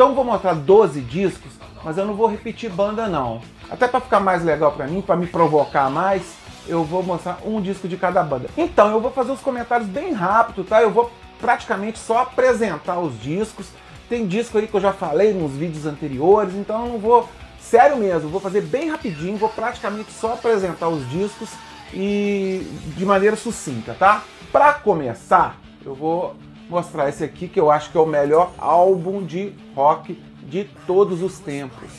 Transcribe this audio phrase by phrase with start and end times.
[0.00, 1.52] Então vou mostrar 12 discos,
[1.84, 3.42] mas eu não vou repetir banda não.
[3.70, 6.22] Até para ficar mais legal para mim, para me provocar mais,
[6.66, 8.48] eu vou mostrar um disco de cada banda.
[8.56, 10.80] Então eu vou fazer os comentários bem rápido, tá?
[10.80, 13.66] Eu vou praticamente só apresentar os discos.
[14.08, 17.28] Tem disco aí que eu já falei nos vídeos anteriores, então eu não vou,
[17.60, 21.50] sério mesmo, vou fazer bem rapidinho, vou praticamente só apresentar os discos
[21.92, 24.22] e de maneira sucinta, tá?
[24.50, 26.36] Para começar, eu vou
[26.70, 31.20] mostrar esse aqui que eu acho que é o melhor álbum de rock de todos
[31.22, 31.90] os tempos.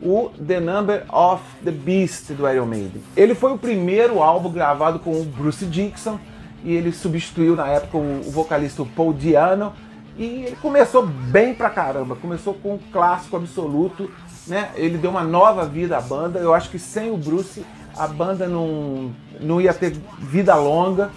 [0.00, 3.02] O The Number of the Beast do Iron Maiden.
[3.16, 6.18] Ele foi o primeiro álbum gravado com o Bruce Dixon
[6.64, 9.72] e ele substituiu na época o vocalista Paul Diano
[10.16, 14.10] e ele começou bem pra caramba, começou com um clássico absoluto,
[14.46, 14.70] né?
[14.74, 16.38] Ele deu uma nova vida à banda.
[16.38, 17.64] Eu acho que sem o Bruce
[17.96, 19.10] a banda não,
[19.40, 21.10] não ia ter vida longa.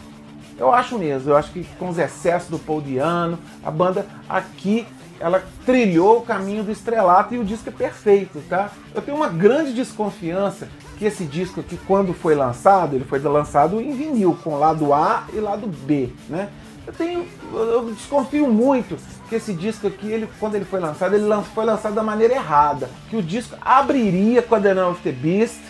[0.57, 4.87] Eu acho mesmo, eu acho que com os excessos do Paul Diano, a banda aqui
[5.19, 8.69] ela trilhou o caminho do estrelato e o disco é perfeito, tá?
[8.93, 13.81] Eu tenho uma grande desconfiança que esse disco aqui, quando foi lançado, ele foi lançado
[13.81, 16.49] em vinil, com lado A e lado B, né?
[16.85, 21.25] Eu tenho, eu desconfio muito que esse disco aqui, ele, quando ele foi lançado, ele
[21.53, 25.11] foi lançado da maneira errada, que o disco abriria com a The Number of the
[25.11, 25.61] Beast,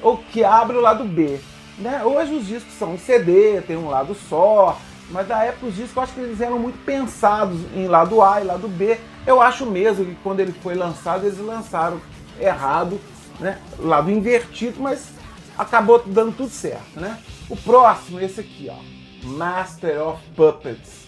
[0.00, 1.38] ou que abre o lado B.
[1.78, 2.04] Né?
[2.04, 4.78] Hoje os discos são em CD, tem um lado só,
[5.10, 8.40] mas na época os discos eu acho que eles eram muito pensados em lado A
[8.40, 8.98] e lado B.
[9.26, 12.00] Eu acho mesmo que quando ele foi lançado, eles lançaram
[12.40, 13.00] errado,
[13.38, 13.58] né?
[13.78, 15.08] lado invertido, mas
[15.56, 17.00] acabou dando tudo certo.
[17.00, 17.18] Né?
[17.48, 21.02] O próximo, esse aqui, ó, Master of Puppets.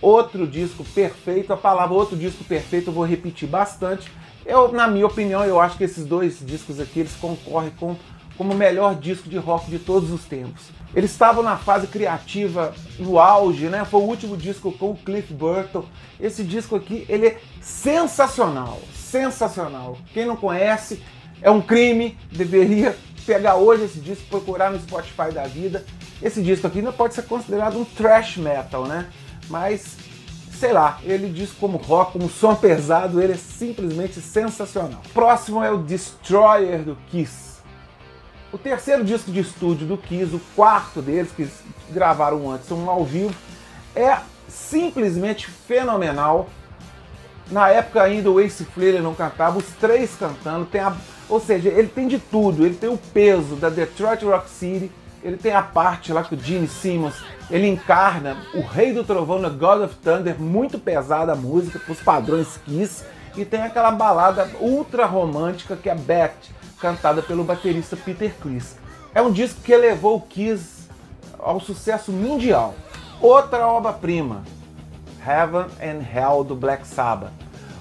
[0.00, 4.10] Outro disco perfeito, a palavra outro disco perfeito eu vou repetir bastante.
[4.46, 7.94] Eu, na minha opinião, eu acho que esses dois discos aqui eles concorrem com
[8.40, 10.70] como o melhor disco de rock de todos os tempos.
[10.94, 13.84] Eles estavam na fase criativa, no auge, né?
[13.84, 15.84] Foi o último disco com o Cliff Burton.
[16.18, 19.98] Esse disco aqui, ele é sensacional, sensacional.
[20.14, 21.02] Quem não conhece,
[21.42, 25.84] é um crime, deveria pegar hoje esse disco, procurar no Spotify da vida.
[26.22, 29.10] Esse disco aqui não pode ser considerado um thrash metal, né?
[29.50, 29.98] Mas
[30.58, 35.02] sei lá, ele diz como rock, como som pesado, ele é simplesmente sensacional.
[35.12, 37.49] Próximo é o Destroyer do Kiss.
[38.52, 41.48] O terceiro disco de estúdio do Kiss, o quarto deles, que
[41.90, 43.34] gravaram antes, um ao vivo,
[43.94, 44.18] é
[44.48, 46.48] simplesmente fenomenal.
[47.48, 50.96] Na época ainda o Ace Frehley não cantava, os três cantando, tem a,
[51.28, 54.90] ou seja, ele tem de tudo, ele tem o peso da Detroit Rock City,
[55.22, 59.38] ele tem a parte lá que o Gene Simmons, ele encarna o Rei do Trovão
[59.38, 63.04] na God of Thunder, muito pesada a música, os padrões Kiss,
[63.36, 68.76] e tem aquela balada ultra romântica que é Beth, cantada pelo baterista Peter Criss.
[69.14, 70.88] É um disco que elevou o Kiss
[71.38, 72.74] ao sucesso mundial.
[73.20, 74.42] Outra obra-prima,
[75.26, 77.32] Heaven and Hell do Black Sabbath.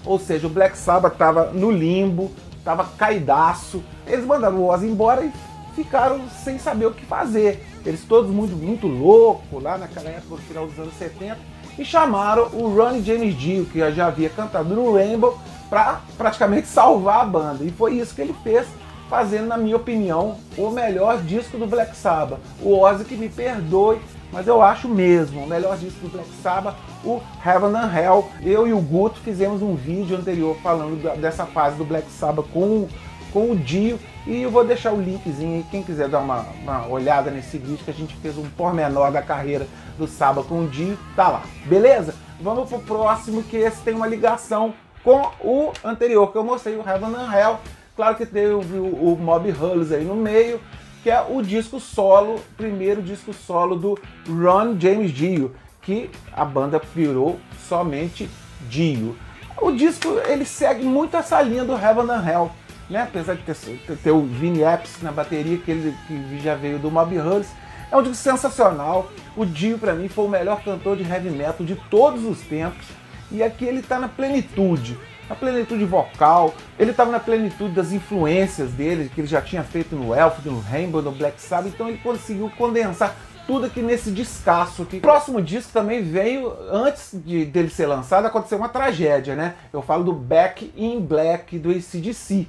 [0.05, 3.83] Ou seja, o Black Sabbath estava no limbo, estava caidaço.
[4.05, 5.31] Eles mandaram o Ozzy embora e
[5.75, 7.65] ficaram sem saber o que fazer.
[7.85, 11.37] Eles todos muito, muito loucos lá naquela época, no final dos anos 70,
[11.77, 15.37] e chamaram o Ronnie James Dio, que já havia cantado no Rainbow,
[15.69, 17.63] para praticamente salvar a banda.
[17.63, 18.67] E foi isso que ele fez
[19.09, 22.39] fazendo, na minha opinião, o melhor disco do Black Sabbath.
[22.61, 23.99] O Ozzy que me perdoe,
[24.31, 28.29] mas eu acho mesmo o melhor disco do Black Sabbath, o Heaven and Hell.
[28.41, 32.87] Eu e o Guto fizemos um vídeo anterior falando dessa fase do Black Sabbath com,
[33.33, 36.87] com o Dio e eu vou deixar o linkzinho aí, quem quiser dar uma, uma
[36.87, 39.65] olhada nesse vídeo que a gente fez um pormenor da carreira
[39.97, 41.43] do Sabbath com o Dio, tá lá.
[41.65, 42.13] Beleza?
[42.39, 46.87] Vamos pro próximo que esse tem uma ligação com o anterior que eu mostrei, o
[46.87, 47.59] Heaven and Hell
[47.99, 50.61] Claro que teve o, o Mob Hulls aí no meio,
[51.03, 56.81] que é o disco solo, primeiro disco solo do Ron James Dio, que a banda
[56.95, 57.37] virou
[57.67, 58.29] somente
[58.69, 59.17] Dio.
[59.61, 62.51] O disco ele segue muito essa linha do Heaven and Hell,
[62.89, 63.01] né?
[63.01, 63.57] apesar de ter,
[64.01, 67.49] ter, o Vinny Appice na bateria, que ele que já veio do Mob Hulls.
[67.91, 69.11] É um disco sensacional.
[69.35, 72.87] O Dio, para mim, foi o melhor cantor de heavy metal de todos os tempos.
[73.29, 74.97] E aqui ele está na plenitude
[75.29, 79.95] na plenitude vocal, ele estava na plenitude das influências dele, que ele já tinha feito
[79.95, 83.15] no Elf, no Rainbow, no Black Sabbath, então ele conseguiu condensar
[83.45, 84.97] tudo aqui nesse descasso aqui.
[84.97, 89.55] O próximo disco também veio, antes de, dele ser lançado, aconteceu uma tragédia, né?
[89.71, 92.47] Eu falo do Back in Black do ACDC.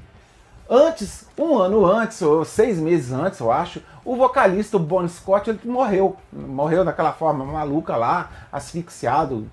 [0.69, 5.50] Antes, um ano antes, ou seis meses antes, eu acho, o vocalista, o Bon Scott,
[5.50, 6.17] ele morreu.
[6.32, 9.49] Morreu daquela forma maluca lá, asfixiado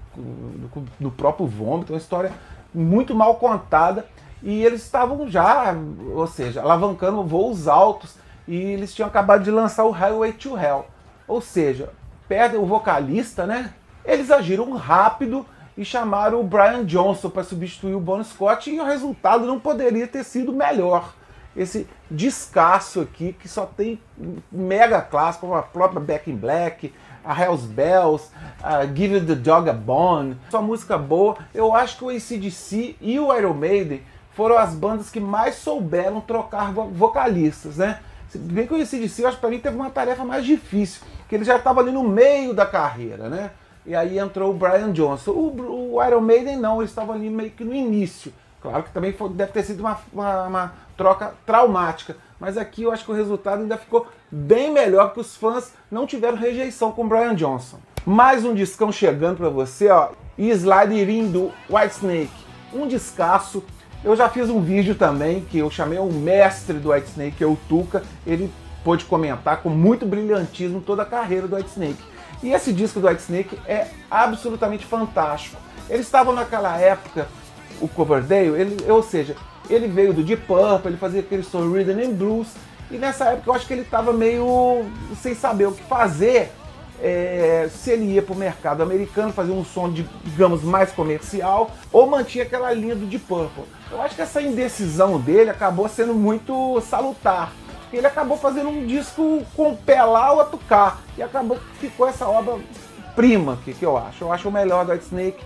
[0.99, 2.31] no próprio vômito, uma história
[2.73, 4.05] muito mal contada
[4.43, 5.75] e eles estavam já,
[6.13, 8.15] ou seja, alavancando voos altos
[8.47, 10.85] e eles tinham acabado de lançar o Highway to Hell.
[11.27, 11.89] Ou seja,
[12.27, 13.73] perdem o vocalista, né?
[14.05, 15.45] Eles agiram rápido
[15.77, 20.07] e chamaram o Brian Johnson para substituir o Bon Scott e o resultado não poderia
[20.07, 21.13] ter sido melhor.
[21.57, 23.99] Esse descasso aqui que só tem
[24.51, 26.93] mega clássico, como a própria Back in Black,
[27.25, 28.29] a Hells Bells,
[28.61, 31.35] a Give the Dog a Bone, só música boa.
[31.53, 34.01] Eu acho que o ACDC e o Iron Maiden
[34.33, 37.99] foram as bandas que mais souberam trocar vocalistas, né?
[38.29, 41.01] Se bem que o ACDC, eu acho que pra mim teve uma tarefa mais difícil,
[41.27, 43.49] que ele já estava ali no meio da carreira, né?
[43.83, 45.31] E aí entrou o Brian Johnson.
[45.31, 48.31] O, o Iron Maiden não, eles estavam ali meio que no início.
[48.67, 52.17] Claro que também foi, deve ter sido uma, uma, uma, troca traumática.
[52.37, 56.05] Mas aqui eu acho que o resultado ainda ficou bem melhor, porque os fãs não
[56.05, 57.79] tiveram rejeição com o Brian Johnson.
[58.05, 60.09] Mais um discão chegando para você, ó.
[60.37, 61.53] E Slide In do.
[62.73, 63.63] Um descasso.
[64.03, 67.47] Eu já fiz um vídeo também que eu chamei o mestre do Whitesnake, que é
[67.47, 68.03] o Tuca.
[68.25, 68.51] Ele
[68.83, 72.03] pôde comentar com muito brilhantismo toda a carreira do Whitesnake.
[72.43, 75.55] E esse disco do Whitesnake é absolutamente fantástico.
[75.89, 77.29] Eles estavam naquela época,
[77.81, 79.35] o Coverdale, ele, ou seja,
[79.69, 82.47] ele veio do Deep Purple, ele fazia aquele som Rhythm and Blues,
[82.89, 84.85] e nessa época eu acho que ele estava meio
[85.21, 86.51] sem saber o que fazer,
[87.01, 91.71] é, se ele ia para o mercado americano, fazer um som, de, digamos, mais comercial,
[91.91, 93.63] ou mantinha aquela linha do Deep Purple.
[93.91, 97.51] Eu acho que essa indecisão dele acabou sendo muito salutar
[97.91, 100.97] ele acabou fazendo um disco com o pé lá, o outro cá.
[101.17, 102.57] E acabou ficou essa obra
[103.15, 104.23] prima que, que eu acho.
[104.23, 105.43] Eu acho o melhor do White Snake,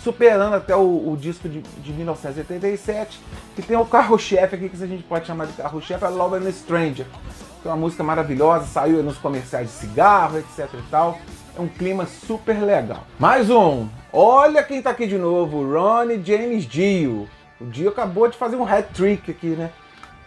[0.00, 3.20] superando até o, o disco de, de 1987,
[3.54, 6.52] que tem o carro-chefe aqui, que a gente pode chamar de carro-chefe, é Love and
[6.52, 7.06] Stranger.
[7.62, 11.18] Que é uma música maravilhosa, saiu nos comerciais de cigarro, etc e tal.
[11.56, 13.04] É um clima super legal.
[13.18, 13.86] Mais um.
[14.12, 17.28] Olha quem tá aqui de novo, Ronnie James Dio.
[17.60, 19.70] O Dio acabou de fazer um hat-trick aqui, né?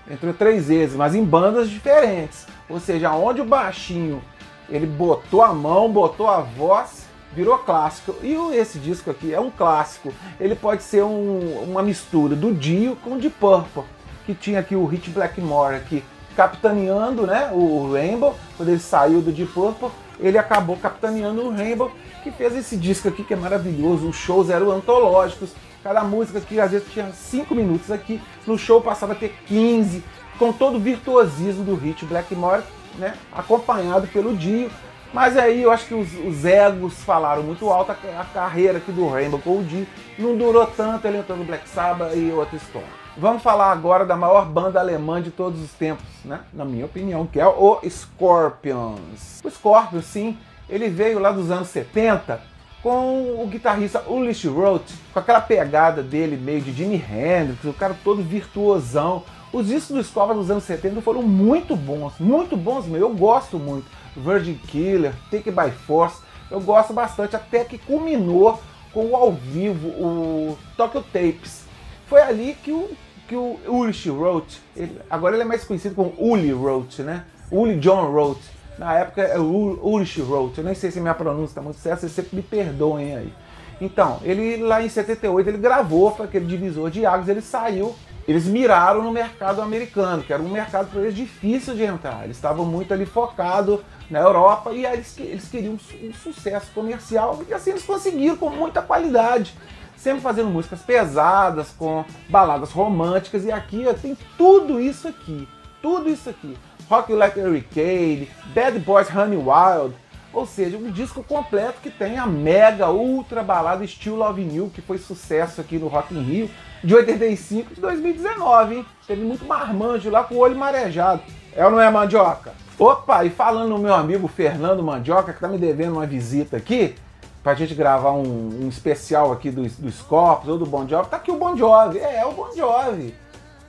[0.09, 2.47] entrou três vezes, mas em bandas diferentes.
[2.69, 4.21] Ou seja, onde o baixinho
[4.69, 7.04] ele botou a mão, botou a voz,
[7.35, 8.15] virou clássico.
[8.23, 10.13] E esse disco aqui é um clássico.
[10.39, 13.83] Ele pode ser um, uma mistura do Dio com o Deep Purple,
[14.25, 16.03] que tinha aqui o Hit Blackmore aqui
[16.35, 19.87] capitaneando, né, o Rainbow, quando ele saiu do Deep Purple,
[20.19, 21.89] ele acabou capitaneando o Rainbow,
[22.23, 24.09] que fez esse disco aqui que é maravilhoso.
[24.09, 25.51] Os shows eram antológicos,
[25.85, 30.03] Cada música que às vezes tinha 5 minutos aqui, no show passava a ter 15,
[30.39, 32.63] com todo o virtuosismo do hit Blackmore,
[32.97, 33.13] né?
[33.31, 34.71] Acompanhado pelo Dio.
[35.15, 38.91] Mas aí eu acho que os, os egos falaram muito alto, a, a, carreira aqui
[38.91, 39.87] do Rainbow Dio
[40.19, 42.89] não durou tanto, ele entrou no Black Sabbath e outra história.
[43.15, 46.41] Vamos falar agora da maior banda alemã de todos os tempos, né?
[46.51, 49.41] Na minha opinião, que é o Scorpions.
[49.41, 50.37] O Scorpions, sim,
[50.69, 52.41] ele veio lá dos anos 70
[52.83, 57.95] com o guitarrista Ulrich Roth, com aquela pegada dele meio de Jimi Hendrix, o cara
[58.03, 59.23] todo virtuosão.
[59.53, 62.97] Os discos do Scorpions dos anos 70 foram muito bons, muito bons mesmo.
[62.97, 63.85] Eu gosto muito.
[64.15, 68.59] Virgin Killer, Take By Force, eu gosto bastante, até que culminou
[68.93, 71.65] com o ao vivo, o Tokyo Tapes.
[72.07, 72.89] Foi ali que o,
[73.27, 77.25] que o Ulrich Roth, ele, agora ele é mais conhecido como Uli Roth, né?
[77.51, 78.41] Uli John Roth
[78.77, 82.11] na época é Ulrich Roth, eu nem sei se minha pronúncia está muito certa, vocês
[82.11, 83.33] sempre me perdoem aí.
[83.81, 87.95] Então, ele lá em 78 ele gravou para aquele divisor de águas, ele saiu,
[88.27, 92.23] eles miraram no mercado americano, que era um mercado para eles difícil de entrar.
[92.23, 93.79] Eles estavam muito ali focados
[94.09, 98.49] na Europa e aí eles, eles queriam um, sucesso comercial e assim eles conseguiram com
[98.49, 99.53] muita qualidade
[99.95, 105.47] sempre fazendo músicas pesadas, com baladas românticas, e aqui tem tudo isso aqui.
[105.81, 106.55] Tudo isso aqui.
[106.87, 109.95] Rock Like Hurricane, Bad Boys Honey Wild,
[110.35, 114.81] ou seja, um disco completo que tem a mega ultra balada Still Love New, que
[114.81, 116.49] foi sucesso aqui no Rock in Rio,
[116.83, 118.85] de 85 de 2019, hein?
[119.07, 121.21] Teve muito marmanjo lá com o olho marejado.
[121.55, 122.53] É ou não é, Mandioca?
[122.77, 126.95] Opa, e falando no meu amigo Fernando Mandioca, que tá me devendo uma visita aqui,
[127.41, 131.15] pra gente gravar um, um especial aqui dos, dos Corpos ou do Bon Jovi, tá
[131.15, 131.99] aqui o Bon Jovi.
[131.99, 133.15] É, é o Bon Jovi.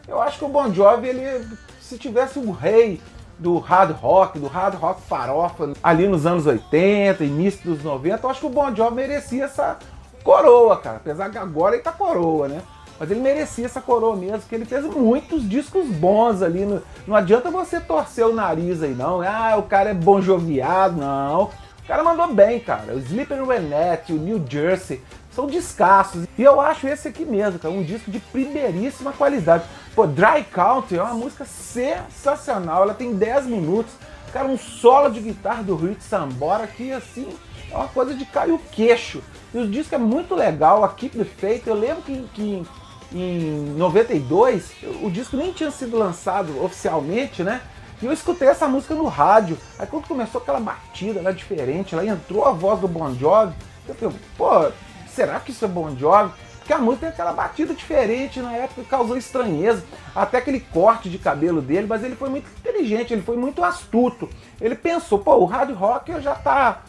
[0.09, 1.47] Eu acho que o Bon Jovi, ele
[1.81, 3.01] se tivesse um rei
[3.39, 8.31] do hard rock, do hard rock farofa, ali nos anos 80, início dos 90, eu
[8.31, 9.79] acho que o Bon Jovi merecia essa
[10.25, 10.97] coroa, cara.
[10.97, 12.63] Apesar que agora ele tá coroa, né?
[12.99, 16.65] Mas ele merecia essa coroa mesmo, porque ele fez muitos discos bons ali.
[16.65, 16.83] No...
[17.07, 19.21] Não adianta você torcer o nariz aí, não.
[19.21, 21.45] Ah, o cara é bom joviado, não.
[21.45, 22.95] O cara mandou bem, cara.
[22.95, 26.27] O Sleeping Renette, o New Jersey, são descassos.
[26.39, 29.65] E eu acho esse aqui mesmo, cara, um disco de primeiríssima qualidade.
[29.97, 33.95] Pô, Dry Country é uma música sensacional, ela tem 10 minutos.
[34.31, 37.27] Cara, um solo de guitarra do Rich Sambora que, assim,
[37.71, 39.23] é uma coisa de cair o queixo.
[39.55, 41.67] E o disco é muito legal, a Keep the Faith.
[41.67, 42.67] Eu lembro que, que
[43.11, 44.71] em 92
[45.03, 47.63] o disco nem tinha sido lançado oficialmente, né?
[48.03, 49.57] E eu escutei essa música no rádio.
[49.79, 53.55] Aí quando começou aquela batida lá diferente, lá entrou a voz do Bon Jovi,
[53.89, 54.71] eu falei, pô,
[55.09, 56.35] será que isso é Bon Jovi?
[56.67, 59.85] Porque a música tem aquela batida diferente na época causou estranheza.
[60.13, 64.29] Até aquele corte de cabelo dele, mas ele foi muito inteligente, ele foi muito astuto.
[64.61, 66.83] Ele pensou, pô, o hard rock já tá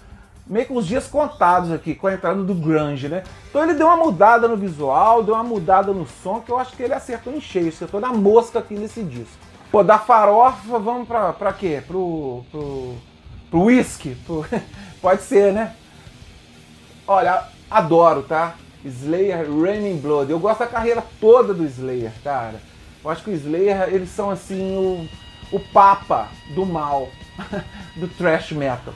[0.47, 3.21] meio com os dias contados aqui com a entrada do grunge, né?
[3.47, 6.75] Então ele deu uma mudada no visual, deu uma mudada no som, que eu acho
[6.75, 9.37] que ele acertou em cheio, acertou na mosca aqui nesse disco.
[9.71, 11.83] Pô, da farofa, vamos pra, pra quê?
[11.85, 12.95] Pro, pro,
[13.51, 14.15] pro whisky?
[14.25, 14.43] Pro...
[14.99, 15.75] Pode ser, né?
[17.07, 18.55] Olha, adoro, tá?
[18.87, 20.31] Slayer Raining Blood.
[20.31, 22.61] Eu gosto da carreira toda do Slayer, cara.
[23.03, 27.09] Eu acho que o Slayer, eles são assim o, o papa do mal,
[27.95, 28.93] do thrash metal.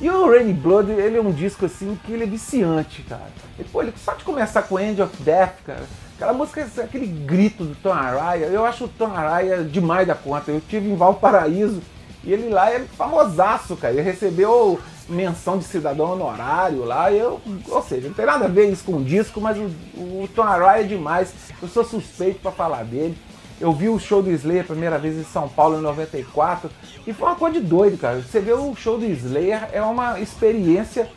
[0.00, 3.30] E o Raining Blood, ele é um disco assim que ele é viciante, cara.
[3.58, 7.64] E, pô, ele, só de começar com End of Death, cara, aquela música, aquele grito
[7.64, 10.50] do Tom Araya, eu acho o Tom Araya demais da conta.
[10.50, 11.80] Eu tive em Valparaíso
[12.22, 13.94] e ele lá é famosaço, cara.
[13.94, 14.78] Ele recebeu
[15.08, 17.12] menção de cidadão honorário lá.
[17.12, 20.28] Eu, ou seja, não tem nada a ver isso com o disco, mas o, o
[20.34, 21.32] Tom Araya é demais.
[21.60, 23.16] Eu sou suspeito para falar dele.
[23.58, 26.70] Eu vi o show do Slayer a primeira vez em São Paulo em 94
[27.06, 28.20] e foi uma coisa de doido, cara.
[28.20, 31.08] Você vê o show do Slayer é uma experiência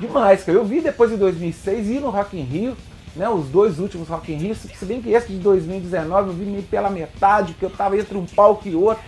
[0.00, 0.56] demais, cara.
[0.56, 2.76] Eu vi depois em 2006 ir no Rock in Rio,
[3.14, 6.62] né, os dois últimos Rock in Rio, se bem que esse de 2019 eu vi
[6.62, 9.04] pela metade, porque eu tava entre um palco e outro.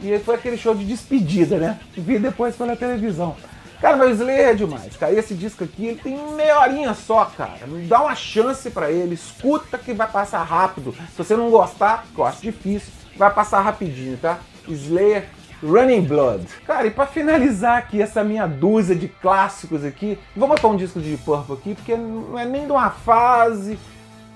[0.00, 1.80] E foi aquele show de despedida, né?
[1.94, 3.36] Vi depois pela televisão.
[3.80, 5.12] Cara, mas Slayer é demais, cara.
[5.12, 7.60] Esse disco aqui, ele tem meia horinha só, cara.
[7.88, 10.94] Dá uma chance para ele, escuta que vai passar rápido.
[11.10, 14.38] Se você não gostar, que eu acho difícil, vai passar rapidinho, tá?
[14.68, 15.28] Slayer
[15.62, 16.46] Running Blood.
[16.66, 21.00] Cara, e para finalizar aqui essa minha dúzia de clássicos aqui, vou botar um disco
[21.00, 23.78] de Purple aqui, porque não é nem de uma fase,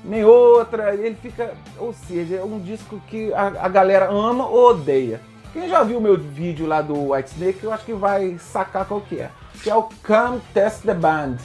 [0.05, 0.95] nem outra.
[0.95, 5.21] Ele fica, ou seja, é um disco que a, a galera ama ou odeia.
[5.55, 9.01] Quem já viu meu vídeo lá do White Snake, eu acho que vai sacar qual
[9.01, 9.31] que é.
[9.63, 11.37] Que é o Come Test the Band.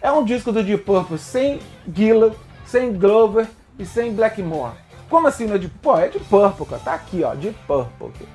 [0.00, 1.60] É um disco do Deep Purple sem
[1.94, 2.32] Gillan,
[2.64, 3.46] sem Glover
[3.78, 4.72] e sem Blackmore.
[5.10, 5.58] Como assim, né?
[5.58, 6.80] De, pô, é de Purple, cara.
[6.82, 8.26] Tá aqui, ó, de Purple.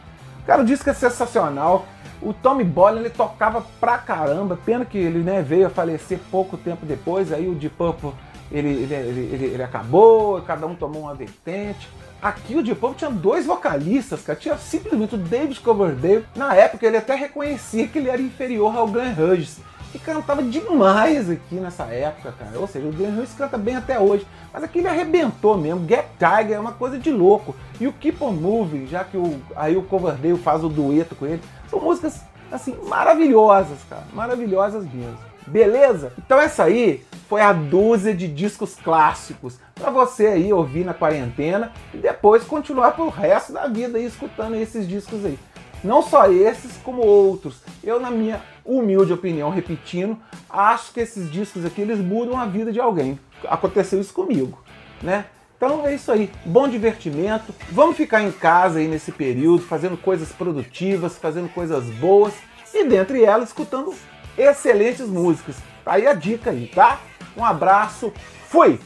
[0.45, 1.87] Cara, o disco é sensacional.
[2.21, 4.55] O Tommy Bolin, ele tocava pra caramba.
[4.55, 7.33] Pena que ele né, veio a falecer pouco tempo depois.
[7.33, 8.11] Aí o Deep Purple,
[8.51, 11.89] ele, ele, ele, ele acabou, cada um tomou uma vertente.
[12.25, 14.39] Aqui o Deep Purple tinha dois vocalistas, cara.
[14.39, 16.25] Tinha simplesmente o David Coverdale.
[16.35, 19.59] Na época ele até reconhecia que ele era inferior ao Glenn Hughes.
[19.91, 22.57] Que cantava demais aqui nessa época, cara.
[22.57, 24.25] Ou seja, o Glenn Hughes canta bem até hoje.
[24.51, 25.87] Mas aqui ele arrebentou mesmo.
[25.87, 27.55] Get Tiger é uma coisa de louco.
[27.79, 31.27] E o Keep On Moving, já que o, aí o Coverdale faz o dueto com
[31.27, 31.43] ele.
[31.69, 34.03] São músicas, assim, maravilhosas, cara.
[34.13, 35.19] Maravilhosas mesmo.
[35.45, 36.11] Beleza?
[36.17, 41.71] Então essa aí foi a dúzia de discos clássicos para você aí ouvir na quarentena
[41.93, 45.37] e depois continuar pro resto da vida aí escutando esses discos aí.
[45.83, 47.61] Não só esses, como outros.
[47.83, 50.17] Eu, na minha humilde opinião, repetindo,
[50.49, 53.19] acho que esses discos aqui eles mudam a vida de alguém.
[53.47, 54.59] Aconteceu isso comigo,
[55.01, 55.25] né?
[55.57, 57.53] Então é isso aí, bom divertimento.
[57.71, 62.33] Vamos ficar em casa aí nesse período, fazendo coisas produtivas, fazendo coisas boas
[62.73, 63.93] e dentre elas escutando
[64.37, 65.55] excelentes músicas.
[65.83, 66.99] Tá aí a dica aí, tá?
[67.35, 68.13] Um abraço,
[68.47, 68.79] fui!